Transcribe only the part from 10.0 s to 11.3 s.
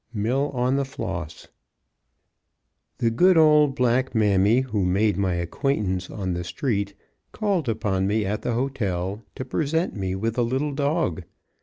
with a little dog.